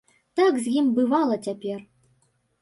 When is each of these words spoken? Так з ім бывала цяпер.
Так 0.39 0.55
з 0.63 0.73
ім 0.81 0.87
бывала 0.95 1.37
цяпер. 1.49 1.85